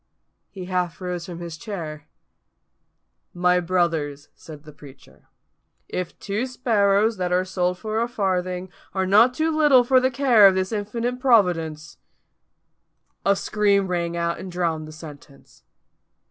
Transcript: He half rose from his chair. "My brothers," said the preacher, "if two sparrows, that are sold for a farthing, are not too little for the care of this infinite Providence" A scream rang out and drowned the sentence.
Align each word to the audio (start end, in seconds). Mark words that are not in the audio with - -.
He 0.49 0.65
half 0.65 0.99
rose 0.99 1.27
from 1.27 1.41
his 1.41 1.57
chair. 1.57 2.07
"My 3.35 3.59
brothers," 3.59 4.29
said 4.33 4.63
the 4.63 4.73
preacher, 4.73 5.27
"if 5.87 6.17
two 6.17 6.47
sparrows, 6.47 7.17
that 7.17 7.31
are 7.31 7.45
sold 7.45 7.77
for 7.77 8.01
a 8.01 8.07
farthing, 8.07 8.71
are 8.95 9.05
not 9.05 9.35
too 9.35 9.55
little 9.55 9.83
for 9.83 9.99
the 9.99 10.09
care 10.09 10.47
of 10.47 10.55
this 10.55 10.71
infinite 10.71 11.19
Providence" 11.19 11.97
A 13.31 13.35
scream 13.35 13.85
rang 13.89 14.17
out 14.17 14.39
and 14.39 14.51
drowned 14.51 14.87
the 14.87 14.91
sentence. 14.91 15.61